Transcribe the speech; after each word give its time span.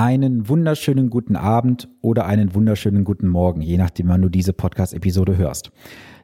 einen 0.00 0.48
wunderschönen 0.48 1.10
guten 1.10 1.36
Abend 1.36 1.86
oder 2.00 2.24
einen 2.24 2.54
wunderschönen 2.54 3.04
guten 3.04 3.28
Morgen, 3.28 3.60
je 3.60 3.76
nachdem, 3.76 4.08
wann 4.08 4.22
du 4.22 4.30
diese 4.30 4.54
Podcast-Episode 4.54 5.36
hörst. 5.36 5.72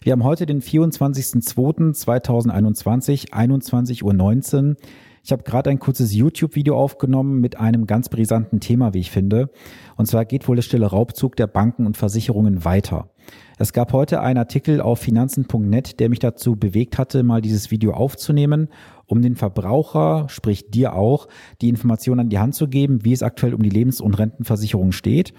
Wir 0.00 0.12
haben 0.12 0.24
heute 0.24 0.46
den 0.46 0.62
24.02.2021, 0.62 3.32
21.19 3.32 4.70
Uhr. 4.70 4.76
Ich 5.22 5.30
habe 5.30 5.42
gerade 5.42 5.68
ein 5.68 5.78
kurzes 5.78 6.14
YouTube-Video 6.14 6.74
aufgenommen 6.74 7.38
mit 7.40 7.60
einem 7.60 7.86
ganz 7.86 8.08
brisanten 8.08 8.60
Thema, 8.60 8.94
wie 8.94 9.00
ich 9.00 9.10
finde. 9.10 9.50
Und 9.96 10.06
zwar 10.06 10.24
geht 10.24 10.48
wohl 10.48 10.56
der 10.56 10.62
stille 10.62 10.86
Raubzug 10.86 11.36
der 11.36 11.46
Banken 11.46 11.84
und 11.84 11.98
Versicherungen 11.98 12.64
weiter. 12.64 13.10
Es 13.58 13.72
gab 13.72 13.92
heute 13.92 14.20
einen 14.20 14.38
Artikel 14.38 14.80
auf 14.80 15.00
finanzen.net, 15.00 15.98
der 15.98 16.10
mich 16.10 16.20
dazu 16.20 16.56
bewegt 16.56 16.96
hatte, 16.96 17.24
mal 17.24 17.40
dieses 17.40 17.70
Video 17.70 17.92
aufzunehmen, 17.92 18.68
um 19.06 19.22
den 19.22 19.36
Verbraucher, 19.36 20.26
sprich 20.28 20.70
dir 20.70 20.94
auch, 20.94 21.28
die 21.60 21.68
Informationen 21.68 22.20
an 22.20 22.28
die 22.28 22.38
Hand 22.38 22.54
zu 22.54 22.68
geben, 22.68 23.04
wie 23.04 23.12
es 23.12 23.22
aktuell 23.22 23.54
um 23.54 23.62
die 23.62 23.70
Lebens- 23.70 24.00
und 24.00 24.14
Rentenversicherung 24.14 24.92
steht. 24.92 25.32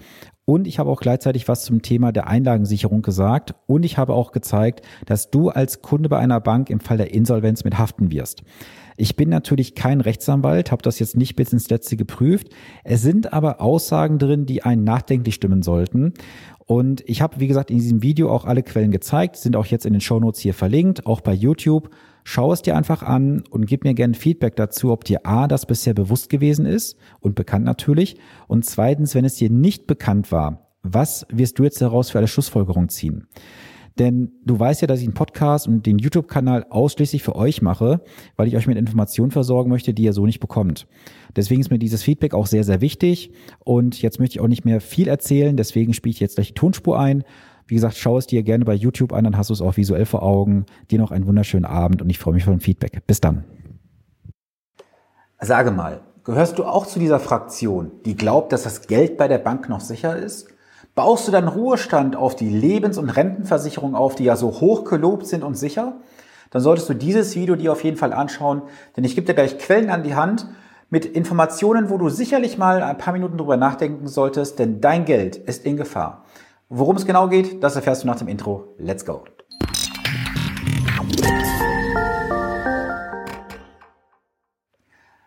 Und 0.44 0.66
ich 0.66 0.78
habe 0.78 0.90
auch 0.90 1.00
gleichzeitig 1.00 1.46
was 1.46 1.64
zum 1.64 1.82
Thema 1.82 2.10
der 2.10 2.26
Einlagensicherung 2.26 3.02
gesagt. 3.02 3.54
Und 3.66 3.84
ich 3.84 3.98
habe 3.98 4.14
auch 4.14 4.32
gezeigt, 4.32 4.80
dass 5.04 5.30
du 5.30 5.50
als 5.50 5.82
Kunde 5.82 6.08
bei 6.08 6.18
einer 6.18 6.40
Bank 6.40 6.70
im 6.70 6.80
Fall 6.80 6.96
der 6.96 7.12
Insolvenz 7.12 7.64
mit 7.64 7.76
haften 7.76 8.10
wirst. 8.10 8.42
Ich 8.96 9.14
bin 9.14 9.28
natürlich 9.28 9.74
kein 9.74 10.00
Rechtsanwalt, 10.00 10.72
habe 10.72 10.82
das 10.82 10.98
jetzt 10.98 11.16
nicht 11.16 11.36
bis 11.36 11.52
ins 11.52 11.68
Letzte 11.68 11.96
geprüft. 11.96 12.48
Es 12.82 13.02
sind 13.02 13.32
aber 13.32 13.60
Aussagen 13.60 14.18
drin, 14.18 14.46
die 14.46 14.62
einen 14.62 14.84
nachdenklich 14.84 15.34
stimmen 15.34 15.62
sollten. 15.62 16.14
Und 16.64 17.02
ich 17.06 17.22
habe, 17.22 17.40
wie 17.40 17.46
gesagt, 17.46 17.70
in 17.70 17.78
diesem 17.78 18.02
Video 18.02 18.30
auch 18.30 18.44
alle 18.44 18.62
Quellen 18.62 18.90
gezeigt, 18.90 19.36
sind 19.36 19.54
auch 19.54 19.66
jetzt 19.66 19.86
in 19.86 19.92
den 19.92 20.00
Shownotes 20.00 20.40
hier 20.40 20.54
verlinkt, 20.54 21.06
auch 21.06 21.20
bei 21.20 21.32
YouTube. 21.32 21.90
Schau 22.30 22.52
es 22.52 22.60
dir 22.60 22.76
einfach 22.76 23.02
an 23.02 23.42
und 23.48 23.64
gib 23.64 23.84
mir 23.84 23.94
gerne 23.94 24.12
Feedback 24.12 24.54
dazu, 24.54 24.92
ob 24.92 25.04
dir 25.04 25.24
A, 25.24 25.48
das 25.48 25.64
bisher 25.64 25.94
bewusst 25.94 26.28
gewesen 26.28 26.66
ist 26.66 26.98
und 27.20 27.34
bekannt 27.34 27.64
natürlich. 27.64 28.18
Und 28.48 28.66
zweitens, 28.66 29.14
wenn 29.14 29.24
es 29.24 29.36
dir 29.36 29.48
nicht 29.48 29.86
bekannt 29.86 30.30
war, 30.30 30.74
was 30.82 31.26
wirst 31.30 31.58
du 31.58 31.64
jetzt 31.64 31.80
daraus 31.80 32.10
für 32.10 32.18
eine 32.18 32.28
Schlussfolgerung 32.28 32.90
ziehen? 32.90 33.28
Denn 33.98 34.30
du 34.44 34.60
weißt 34.60 34.82
ja, 34.82 34.86
dass 34.86 35.00
ich 35.00 35.06
einen 35.06 35.14
Podcast 35.14 35.66
und 35.68 35.86
den 35.86 35.98
YouTube-Kanal 35.98 36.66
ausschließlich 36.68 37.22
für 37.22 37.34
euch 37.34 37.62
mache, 37.62 38.02
weil 38.36 38.46
ich 38.46 38.58
euch 38.58 38.66
mit 38.66 38.76
Informationen 38.76 39.30
versorgen 39.30 39.70
möchte, 39.70 39.94
die 39.94 40.02
ihr 40.02 40.12
so 40.12 40.26
nicht 40.26 40.40
bekommt. 40.40 40.86
Deswegen 41.34 41.62
ist 41.62 41.70
mir 41.70 41.78
dieses 41.78 42.02
Feedback 42.02 42.34
auch 42.34 42.46
sehr, 42.46 42.62
sehr 42.62 42.82
wichtig. 42.82 43.32
Und 43.60 44.02
jetzt 44.02 44.20
möchte 44.20 44.34
ich 44.34 44.40
auch 44.40 44.48
nicht 44.48 44.66
mehr 44.66 44.82
viel 44.82 45.08
erzählen. 45.08 45.56
Deswegen 45.56 45.94
spiele 45.94 46.12
ich 46.12 46.20
jetzt 46.20 46.34
gleich 46.34 46.48
die 46.48 46.60
Tonspur 46.60 47.00
ein. 47.00 47.24
Wie 47.68 47.74
gesagt, 47.74 47.98
schau 47.98 48.16
es 48.16 48.26
dir 48.26 48.42
gerne 48.42 48.64
bei 48.64 48.72
YouTube 48.72 49.12
an, 49.12 49.24
dann 49.24 49.36
hast 49.36 49.50
du 49.50 49.54
es 49.54 49.60
auch 49.60 49.76
visuell 49.76 50.06
vor 50.06 50.22
Augen. 50.22 50.64
Dir 50.90 50.98
noch 50.98 51.10
einen 51.10 51.26
wunderschönen 51.26 51.66
Abend 51.66 52.00
und 52.00 52.08
ich 52.08 52.18
freue 52.18 52.32
mich 52.32 52.46
ein 52.48 52.60
Feedback. 52.60 53.06
Bis 53.06 53.20
dann. 53.20 53.44
Sage 55.38 55.70
mal, 55.70 56.00
gehörst 56.24 56.58
du 56.58 56.64
auch 56.64 56.86
zu 56.86 56.98
dieser 56.98 57.20
Fraktion, 57.20 57.90
die 58.06 58.16
glaubt, 58.16 58.52
dass 58.52 58.62
das 58.62 58.86
Geld 58.86 59.18
bei 59.18 59.28
der 59.28 59.36
Bank 59.36 59.68
noch 59.68 59.80
sicher 59.80 60.16
ist? 60.16 60.48
Baust 60.94 61.28
du 61.28 61.32
deinen 61.32 61.48
Ruhestand 61.48 62.16
auf 62.16 62.34
die 62.34 62.48
Lebens- 62.48 62.96
und 62.96 63.10
Rentenversicherung 63.10 63.94
auf, 63.94 64.14
die 64.14 64.24
ja 64.24 64.34
so 64.34 64.60
hoch 64.60 64.84
gelobt 64.84 65.26
sind 65.26 65.44
und 65.44 65.54
sicher? 65.54 66.00
Dann 66.50 66.62
solltest 66.62 66.88
du 66.88 66.94
dieses 66.94 67.36
Video 67.36 67.54
dir 67.54 67.70
auf 67.70 67.84
jeden 67.84 67.98
Fall 67.98 68.14
anschauen, 68.14 68.62
denn 68.96 69.04
ich 69.04 69.14
gebe 69.14 69.26
dir 69.26 69.34
gleich 69.34 69.58
Quellen 69.58 69.90
an 69.90 70.02
die 70.02 70.14
Hand 70.14 70.48
mit 70.88 71.04
Informationen, 71.04 71.90
wo 71.90 71.98
du 71.98 72.08
sicherlich 72.08 72.56
mal 72.56 72.82
ein 72.82 72.96
paar 72.96 73.12
Minuten 73.12 73.36
drüber 73.36 73.58
nachdenken 73.58 74.08
solltest, 74.08 74.58
denn 74.58 74.80
dein 74.80 75.04
Geld 75.04 75.36
ist 75.36 75.66
in 75.66 75.76
Gefahr. 75.76 76.24
Worum 76.70 76.96
es 76.96 77.06
genau 77.06 77.28
geht, 77.28 77.64
das 77.64 77.76
erfährst 77.76 78.02
du 78.02 78.06
nach 78.06 78.16
dem 78.16 78.28
Intro. 78.28 78.74
Let's 78.76 79.06
go! 79.06 79.24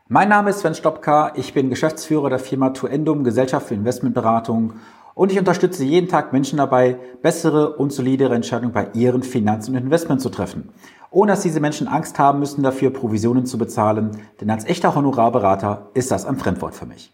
Mein 0.08 0.30
Name 0.30 0.52
ist 0.52 0.60
Sven 0.60 0.76
Stopka, 0.76 1.32
ich 1.36 1.56
bin 1.56 1.72
Geschäftsführer 1.72 2.30
der 2.30 2.38
Firma 2.38 2.70
Tuendum 2.70 3.24
Gesellschaft 3.24 3.70
für 3.70 3.74
Investmentberatung 3.74 4.74
und 5.16 5.32
ich 5.32 5.40
unterstütze 5.40 5.84
jeden 5.84 6.10
Tag 6.10 6.32
Menschen 6.32 6.58
dabei, 6.58 7.00
bessere 7.24 7.76
und 7.76 7.92
solidere 7.92 8.36
Entscheidungen 8.36 8.74
bei 8.74 8.90
ihren 8.94 9.24
Finanzen 9.24 9.76
und 9.76 9.82
Investments 9.82 10.22
zu 10.22 10.30
treffen, 10.30 10.70
ohne 11.10 11.32
dass 11.32 11.42
diese 11.42 11.60
Menschen 11.60 11.88
Angst 11.88 12.20
haben 12.20 12.38
müssen, 12.38 12.62
dafür 12.62 12.92
Provisionen 12.92 13.48
zu 13.48 13.58
bezahlen, 13.58 14.12
denn 14.42 14.52
als 14.52 14.66
echter 14.66 14.94
Honorarberater 14.94 15.90
ist 15.96 16.12
das 16.12 16.28
ein 16.28 16.38
Fremdwort 16.38 16.76
für 16.76 16.86
mich. 16.86 17.12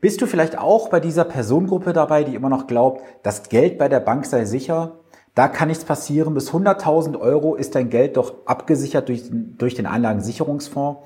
Bist 0.00 0.22
du 0.22 0.26
vielleicht 0.26 0.56
auch 0.56 0.88
bei 0.88 0.98
dieser 0.98 1.24
Personengruppe 1.24 1.92
dabei, 1.92 2.24
die 2.24 2.34
immer 2.34 2.48
noch 2.48 2.66
glaubt, 2.66 3.02
das 3.22 3.50
Geld 3.50 3.76
bei 3.76 3.88
der 3.88 4.00
Bank 4.00 4.24
sei 4.24 4.46
sicher? 4.46 5.00
Da 5.34 5.46
kann 5.46 5.68
nichts 5.68 5.84
passieren. 5.84 6.32
Bis 6.32 6.50
100.000 6.52 7.20
Euro 7.20 7.54
ist 7.54 7.74
dein 7.74 7.90
Geld 7.90 8.16
doch 8.16 8.34
abgesichert 8.46 9.08
durch, 9.08 9.24
durch 9.30 9.74
den 9.74 9.86
Einlagensicherungsfonds. 9.86 11.00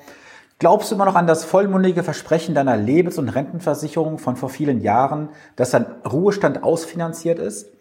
Glaubst 0.61 0.91
du 0.91 0.95
immer 0.95 1.07
noch 1.07 1.17
an 1.17 1.27
das 1.27 1.45
vollmundige 1.45 2.05
Versprechen 2.05 2.55
deiner 2.55 2.77
Lebens- 2.77 3.19
und 3.19 3.29
Rentenversicherung 3.29 4.19
von 4.19 4.37
vor 4.37 4.49
vielen 4.49 4.81
Jahren, 4.81 5.31
dass 5.57 5.73
dein 5.73 5.87
Ruhestand 6.11 6.63
ausfinanziert 6.63 7.41
ist? 7.41 7.74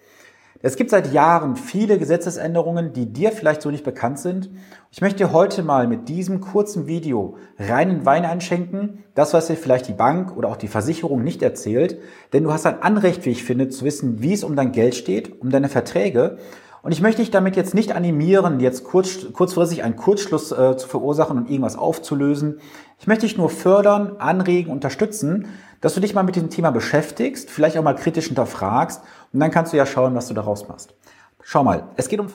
Es 0.66 0.78
gibt 0.78 0.92
seit 0.92 1.12
Jahren 1.12 1.58
viele 1.58 1.98
Gesetzesänderungen, 1.98 2.94
die 2.94 3.12
dir 3.12 3.34
vielleicht 3.34 3.62
so 3.62 3.70
nicht 3.70 3.84
bekannt 3.84 4.18
sind. 4.18 4.50
Ich 4.92 5.02
möchte 5.02 5.18
dir 5.18 5.34
heute 5.34 5.62
mal 5.62 5.88
mit 5.88 6.08
diesem 6.08 6.40
kurzen 6.40 6.88
Video 6.88 7.36
reinen 7.60 8.06
Wein 8.06 8.24
einschenken, 8.24 9.04
das, 9.14 9.34
was 9.34 9.48
dir 9.48 9.58
vielleicht 9.58 9.90
die 9.90 9.94
Bank 9.94 10.38
oder 10.38 10.48
auch 10.48 10.56
die 10.56 10.70
Versicherung 10.70 11.22
nicht 11.22 11.42
erzählt, 11.42 12.00
denn 12.32 12.46
du 12.46 12.54
hast 12.54 12.66
ein 12.66 12.82
Anrecht, 12.82 13.26
wie 13.26 13.32
ich 13.32 13.44
finde, 13.44 13.68
zu 13.68 13.84
wissen, 13.84 14.22
wie 14.22 14.32
es 14.32 14.46
um 14.46 14.56
dein 14.56 14.72
Geld 14.72 14.96
steht, 14.96 15.42
um 15.42 15.50
deine 15.50 15.68
Verträge 15.68 16.38
und 16.84 16.92
ich 16.92 17.02
möchte 17.02 17.22
dich 17.22 17.32
damit 17.32 17.56
jetzt 17.56 17.74
nicht 17.74 17.96
animieren, 17.96 18.60
jetzt 18.60 18.84
kurz, 18.84 19.32
kurzfristig 19.32 19.84
einen 19.84 19.96
Kurzschluss 19.96 20.52
äh, 20.52 20.76
zu 20.76 20.88
verursachen 20.88 21.38
und 21.38 21.50
irgendwas 21.50 21.78
aufzulösen. 21.78 22.60
Ich 23.00 23.08
möchte 23.08 23.26
dich 23.26 23.38
nur 23.38 23.50
fördern, 23.50 24.18
anregen, 24.20 24.70
unterstützen, 24.70 25.48
dass 25.80 25.96
du 25.96 26.02
dich 26.02 26.14
mal 26.14 26.24
mit 26.24 26.36
dem 26.36 26.50
Thema 26.50 26.72
beschäftigst, 26.72 27.50
vielleicht 27.50 27.78
auch 27.78 27.84
mal 27.84 27.96
kritisch 27.96 28.28
hinterfragst 28.28 29.02
und 29.32 29.40
dann 29.40 29.50
kannst 29.50 29.72
du 29.72 29.78
ja 29.78 29.86
schauen, 29.86 30.14
was 30.14 30.28
du 30.28 30.34
daraus 30.34 30.68
machst. 30.68 30.94
Schau 31.42 31.64
mal, 31.64 31.88
es 31.96 32.10
geht 32.10 32.20
um 32.20 32.28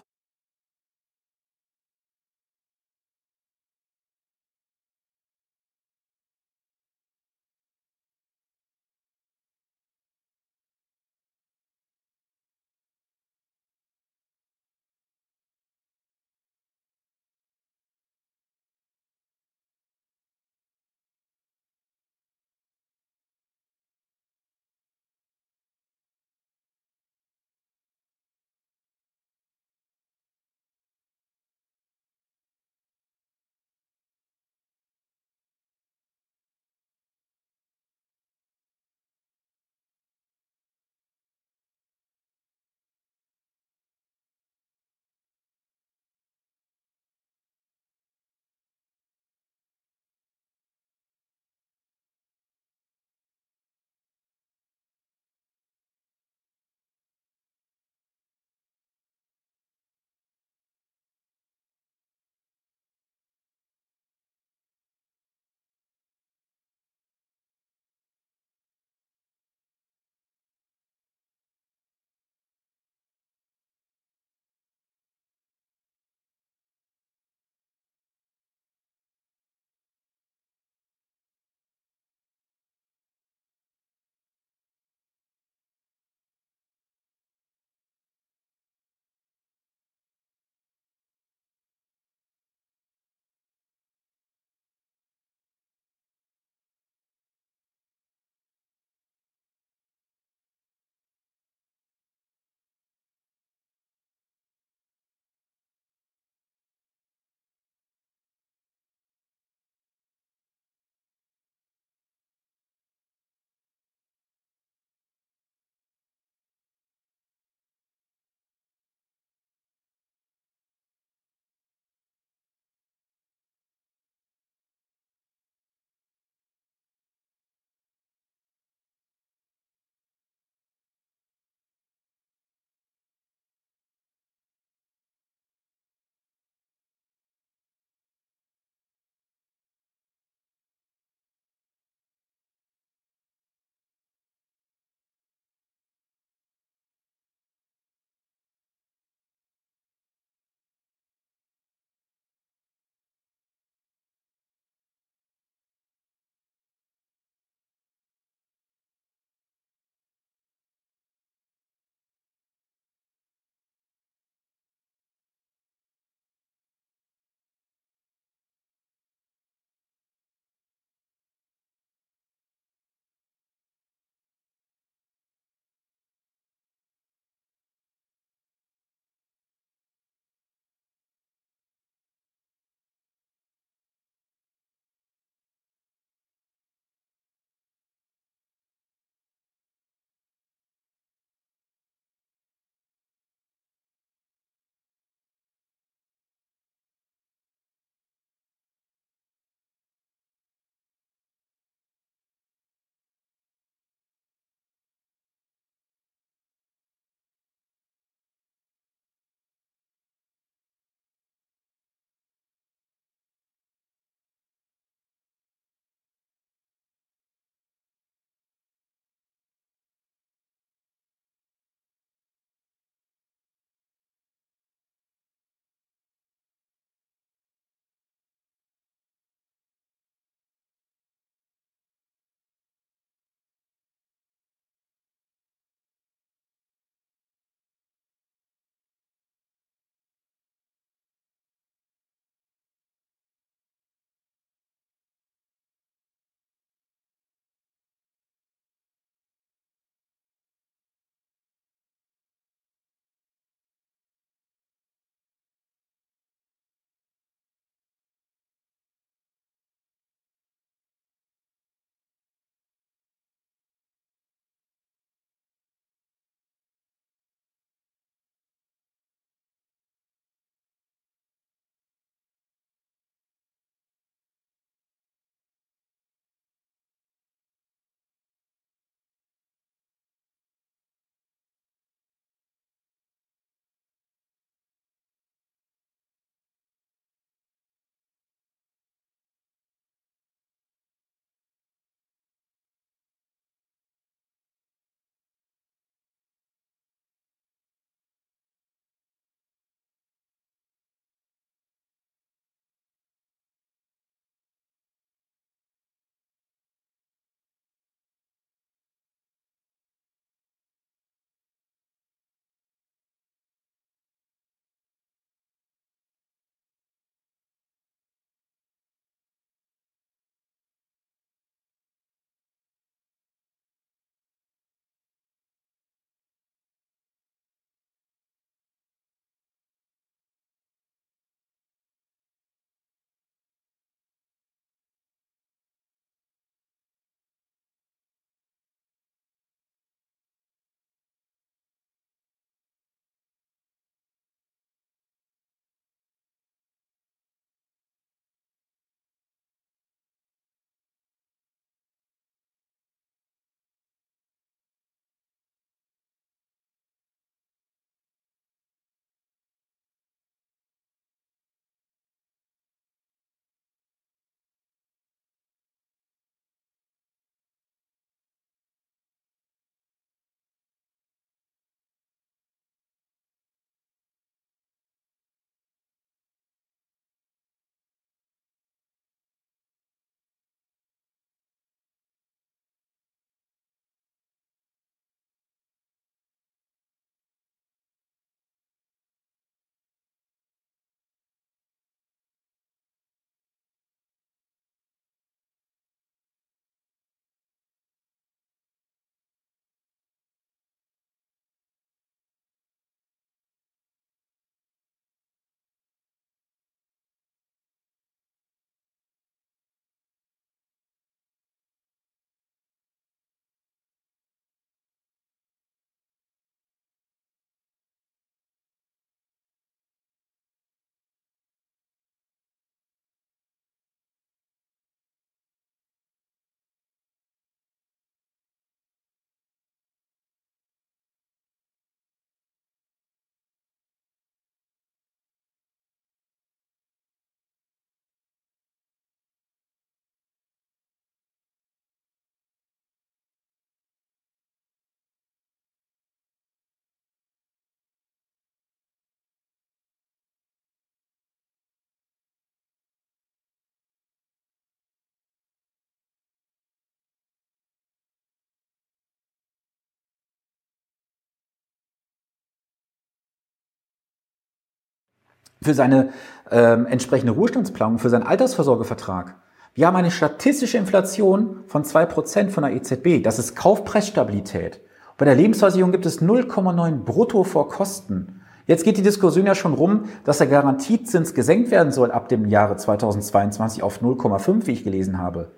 für 465.69 465.75
seine 465.75 466.09
ähm, 466.51 466.87
entsprechende 466.87 467.33
Ruhestandsplanung, 467.33 467.99
für 467.99 468.09
seinen 468.09 468.23
Altersvorsorgevertrag. 468.23 469.35
Wir 469.75 469.87
haben 469.87 469.97
eine 469.97 470.11
statistische 470.11 470.79
Inflation 470.79 471.59
von 471.67 471.85
zwei 471.85 472.07
Prozent 472.07 472.53
von 472.53 472.63
der 472.63 472.73
EZB. 472.73 473.23
Das 473.23 473.39
ist 473.39 473.55
Kaufpreisstabilität. 473.55 474.81
Bei 475.19 475.27
der 475.27 475.35
Lebensversicherung 475.35 475.93
gibt 475.93 476.07
es 476.07 476.23
0,9 476.23 477.05
brutto 477.05 477.45
vor 477.45 477.69
Kosten. 477.69 478.41
Jetzt 478.67 478.83
geht 478.85 478.97
die 478.97 479.03
Diskussion 479.03 479.45
ja 479.45 479.55
schon 479.55 479.75
rum, 479.75 480.05
dass 480.25 480.39
der 480.39 480.47
Garantiezins 480.47 481.35
gesenkt 481.35 481.71
werden 481.71 481.93
soll 481.93 482.13
ab 482.13 482.31
dem 482.31 482.47
Jahre 482.47 482.77
2022 482.77 483.83
auf 483.83 484.01
0,5, 484.01 484.67
wie 484.67 484.73
ich 484.73 484.85
gelesen 484.85 485.19
habe. 485.19 485.51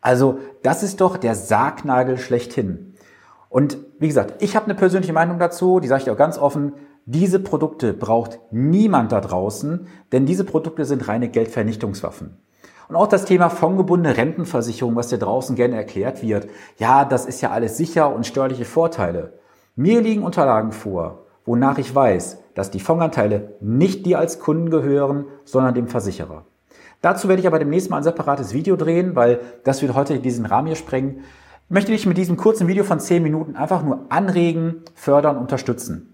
Also 0.00 0.40
das 0.64 0.82
ist 0.82 1.00
doch 1.00 1.16
der 1.16 1.36
Sargnagel 1.36 2.18
schlechthin. 2.18 2.94
Und 3.48 3.78
wie 4.00 4.08
gesagt, 4.08 4.42
ich 4.42 4.56
habe 4.56 4.66
eine 4.66 4.74
persönliche 4.74 5.12
Meinung 5.12 5.38
dazu, 5.38 5.78
die 5.78 5.86
sage 5.86 6.02
ich 6.02 6.10
auch 6.10 6.16
ganz 6.16 6.36
offen. 6.36 6.72
Diese 7.04 7.40
Produkte 7.40 7.94
braucht 7.94 8.38
niemand 8.52 9.10
da 9.10 9.20
draußen, 9.20 9.88
denn 10.12 10.24
diese 10.24 10.44
Produkte 10.44 10.84
sind 10.84 11.08
reine 11.08 11.28
Geldvernichtungswaffen. 11.28 12.36
Und 12.88 12.94
auch 12.94 13.08
das 13.08 13.24
Thema 13.24 13.48
fondgebundene 13.48 14.16
Rentenversicherung, 14.16 14.94
was 14.94 15.08
dir 15.08 15.18
draußen 15.18 15.56
gerne 15.56 15.76
erklärt 15.76 16.22
wird. 16.22 16.46
Ja, 16.78 17.04
das 17.04 17.26
ist 17.26 17.40
ja 17.40 17.50
alles 17.50 17.76
sicher 17.76 18.14
und 18.14 18.26
steuerliche 18.26 18.64
Vorteile. 18.64 19.32
Mir 19.74 20.00
liegen 20.00 20.22
Unterlagen 20.22 20.70
vor, 20.70 21.26
wonach 21.44 21.78
ich 21.78 21.92
weiß, 21.92 22.38
dass 22.54 22.70
die 22.70 22.80
Fondsanteile 22.80 23.56
nicht 23.60 24.06
dir 24.06 24.20
als 24.20 24.38
Kunden 24.38 24.70
gehören, 24.70 25.24
sondern 25.44 25.74
dem 25.74 25.88
Versicherer. 25.88 26.44
Dazu 27.00 27.26
werde 27.26 27.40
ich 27.40 27.48
aber 27.48 27.58
demnächst 27.58 27.90
mal 27.90 27.96
ein 27.96 28.04
separates 28.04 28.52
Video 28.52 28.76
drehen, 28.76 29.16
weil 29.16 29.40
das 29.64 29.82
wird 29.82 29.94
heute 29.94 30.20
diesen 30.20 30.46
Rahmen 30.46 30.68
hier 30.68 30.76
sprengen. 30.76 31.24
Ich 31.64 31.70
möchte 31.70 31.90
dich 31.90 32.06
mit 32.06 32.16
diesem 32.16 32.36
kurzen 32.36 32.68
Video 32.68 32.84
von 32.84 33.00
10 33.00 33.22
Minuten 33.24 33.56
einfach 33.56 33.82
nur 33.82 34.06
anregen, 34.10 34.82
fördern, 34.94 35.38
unterstützen. 35.38 36.11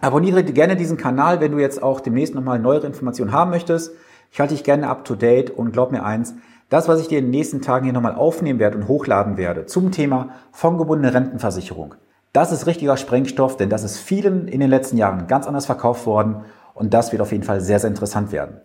Abonniere 0.00 0.44
gerne 0.44 0.76
diesen 0.76 0.96
Kanal, 0.96 1.40
wenn 1.40 1.52
du 1.52 1.58
jetzt 1.58 1.82
auch 1.82 2.00
demnächst 2.00 2.34
nochmal 2.34 2.58
neuere 2.58 2.86
Informationen 2.86 3.32
haben 3.32 3.50
möchtest. 3.50 3.92
Ich 4.30 4.40
halte 4.40 4.54
dich 4.54 4.64
gerne 4.64 4.88
up 4.88 5.04
to 5.04 5.14
date 5.14 5.50
und 5.50 5.72
glaub 5.72 5.92
mir 5.92 6.04
eins, 6.04 6.34
das, 6.68 6.88
was 6.88 7.00
ich 7.00 7.08
dir 7.08 7.18
in 7.18 7.26
den 7.26 7.30
nächsten 7.30 7.62
Tagen 7.62 7.84
hier 7.84 7.92
nochmal 7.92 8.16
aufnehmen 8.16 8.58
werde 8.58 8.76
und 8.76 8.88
hochladen 8.88 9.36
werde 9.36 9.66
zum 9.66 9.92
Thema 9.92 10.30
fondgebundene 10.50 11.14
Rentenversicherung, 11.14 11.94
das 12.32 12.52
ist 12.52 12.66
richtiger 12.66 12.98
Sprengstoff, 12.98 13.56
denn 13.56 13.70
das 13.70 13.82
ist 13.82 13.98
vielen 13.98 14.46
in 14.46 14.60
den 14.60 14.68
letzten 14.68 14.98
Jahren 14.98 15.26
ganz 15.26 15.46
anders 15.46 15.64
verkauft 15.64 16.04
worden 16.04 16.42
und 16.74 16.92
das 16.92 17.10
wird 17.10 17.22
auf 17.22 17.32
jeden 17.32 17.44
Fall 17.44 17.62
sehr, 17.62 17.78
sehr 17.78 17.88
interessant 17.88 18.30
werden. 18.30 18.60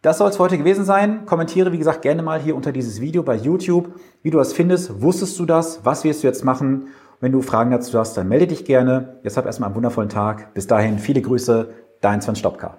Das 0.00 0.18
soll 0.18 0.30
es 0.30 0.38
heute 0.38 0.56
gewesen 0.56 0.84
sein. 0.84 1.26
Kommentiere, 1.26 1.72
wie 1.72 1.78
gesagt, 1.78 2.02
gerne 2.02 2.22
mal 2.22 2.40
hier 2.40 2.54
unter 2.54 2.70
dieses 2.70 3.00
Video 3.00 3.24
bei 3.24 3.34
YouTube, 3.34 3.98
wie 4.22 4.30
du 4.30 4.38
das 4.38 4.52
findest. 4.52 5.02
Wusstest 5.02 5.36
du 5.40 5.44
das? 5.44 5.80
Was 5.84 6.04
wirst 6.04 6.22
du 6.22 6.28
jetzt 6.28 6.44
machen? 6.44 6.88
Wenn 7.20 7.32
du 7.32 7.42
Fragen 7.42 7.72
dazu 7.72 7.98
hast, 7.98 8.16
dann 8.16 8.28
melde 8.28 8.46
dich 8.46 8.64
gerne. 8.64 9.18
Jetzt 9.24 9.36
hab 9.36 9.46
erstmal 9.46 9.68
einen 9.68 9.76
wundervollen 9.76 10.08
Tag. 10.08 10.54
Bis 10.54 10.68
dahin, 10.68 11.00
viele 11.00 11.20
Grüße, 11.20 11.70
dein 12.00 12.20
Sven 12.20 12.36
Stopka. 12.36 12.78